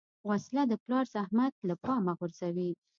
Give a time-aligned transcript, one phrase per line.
[0.29, 2.71] وسله د پلار زحمت له پامه غورځوي